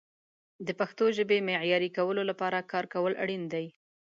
[0.67, 3.65] د پښتو ژبې معیاري کولو لپاره کار کول اړین دي.